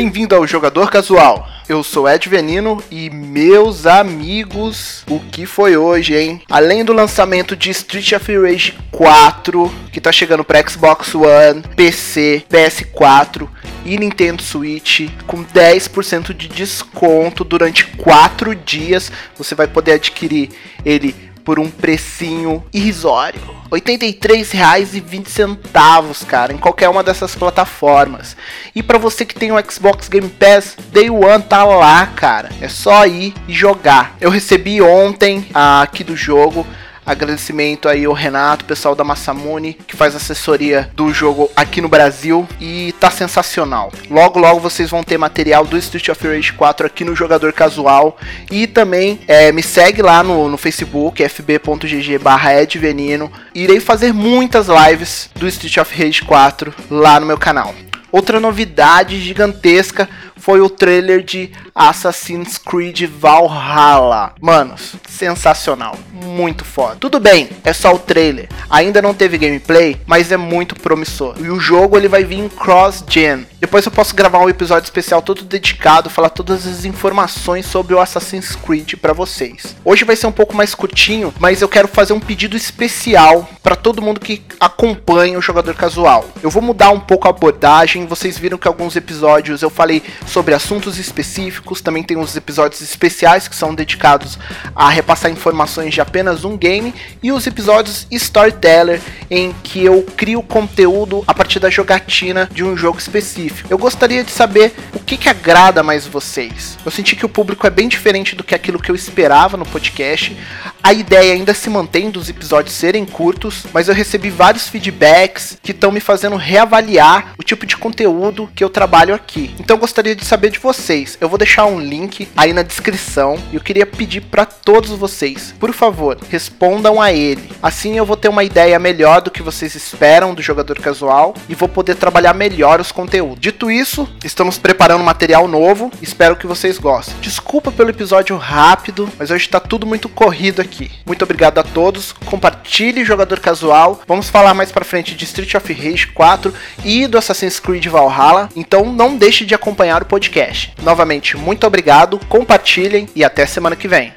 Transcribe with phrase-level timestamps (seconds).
[0.00, 1.46] Bem-vindo ao Jogador Casual.
[1.68, 6.40] Eu sou Ed Venino e meus amigos, o que foi hoje, hein?
[6.48, 12.44] Além do lançamento de Street of Rage 4, que tá chegando para Xbox One, PC,
[12.48, 13.46] PS4
[13.84, 20.48] e Nintendo Switch com 10% de desconto durante 4 dias, você vai poder adquirir
[20.82, 21.14] ele
[21.44, 23.59] por um precinho irrisório.
[23.70, 28.36] R$ 83,20, cara, em qualquer uma dessas plataformas.
[28.74, 32.50] E para você que tem um Xbox Game Pass, Day One tá lá, cara.
[32.60, 34.16] É só ir e jogar.
[34.20, 36.66] Eu recebi ontem aqui do jogo
[37.10, 42.46] Agradecimento aí ao Renato, pessoal da Massamune, que faz assessoria do jogo aqui no Brasil
[42.60, 43.90] e tá sensacional.
[44.08, 48.16] Logo, logo vocês vão ter material do Street of Rage 4 aqui no Jogador Casual
[48.48, 53.28] e também é, me segue lá no, no Facebook, fb.gg barra edvenino.
[53.52, 57.74] Irei fazer muitas lives do Street of Rage 4 lá no meu canal.
[58.12, 60.08] Outra novidade gigantesca
[60.40, 64.32] foi o trailer de Assassin's Creed Valhalla.
[64.40, 66.96] Manos, sensacional, muito foda.
[66.98, 68.48] Tudo bem, é só o trailer.
[68.68, 71.36] Ainda não teve gameplay, mas é muito promissor.
[71.38, 73.46] E o jogo ele vai vir em cross-gen.
[73.60, 78.00] Depois eu posso gravar um episódio especial todo dedicado, falar todas as informações sobre o
[78.00, 79.76] Assassin's Creed para vocês.
[79.84, 83.76] Hoje vai ser um pouco mais curtinho, mas eu quero fazer um pedido especial para
[83.76, 86.26] todo mundo que acompanha o jogador casual.
[86.42, 88.06] Eu vou mudar um pouco a abordagem.
[88.06, 93.48] Vocês viram que alguns episódios eu falei sobre assuntos específicos, também tem uns episódios especiais
[93.48, 94.38] que são dedicados
[94.74, 100.42] a repassar informações de apenas um game e os episódios Storyteller em que eu crio
[100.42, 103.68] conteúdo a partir da jogatina de um jogo específico.
[103.70, 106.78] Eu gostaria de saber o que, que agrada mais vocês.
[106.84, 109.66] Eu senti que o público é bem diferente do que aquilo que eu esperava no
[109.66, 110.36] podcast.
[110.82, 115.72] A ideia ainda se mantém dos episódios serem curtos, mas eu recebi vários feedbacks que
[115.72, 119.54] estão me fazendo reavaliar o tipo de conteúdo que eu trabalho aqui.
[119.58, 121.18] Então eu gostaria de saber de vocês.
[121.20, 125.54] Eu vou deixar um link aí na descrição e eu queria pedir para todos vocês,
[125.60, 127.49] por favor, respondam a ele.
[127.62, 131.54] Assim eu vou ter uma ideia melhor do que vocês esperam do jogador casual e
[131.54, 133.40] vou poder trabalhar melhor os conteúdos.
[133.40, 137.14] Dito isso, estamos preparando material novo, espero que vocês gostem.
[137.20, 140.90] Desculpa pelo episódio rápido, mas hoje está tudo muito corrido aqui.
[141.04, 142.12] Muito obrigado a todos.
[142.24, 144.00] Compartilhe jogador casual.
[144.06, 148.48] Vamos falar mais para frente de Street of Rage 4 e do Assassin's Creed Valhalla.
[148.56, 150.72] Então não deixe de acompanhar o podcast.
[150.82, 154.12] Novamente, muito obrigado, compartilhem e até semana que vem.